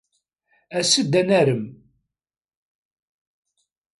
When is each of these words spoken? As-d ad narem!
As-d 0.77 1.13
ad 1.19 1.25
narem! 1.29 1.65